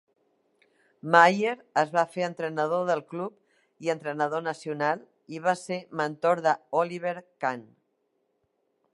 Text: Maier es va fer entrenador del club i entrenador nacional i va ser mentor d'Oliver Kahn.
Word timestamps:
Maier 1.15 1.51
es 1.81 1.91
va 1.97 2.05
fer 2.13 2.23
entrenador 2.27 2.87
del 2.87 3.03
club 3.11 3.35
i 3.87 3.91
entrenador 3.95 4.43
nacional 4.47 5.03
i 5.37 5.43
va 5.43 5.53
ser 5.59 5.77
mentor 6.01 6.41
d'Oliver 6.47 7.13
Kahn. 7.45 7.63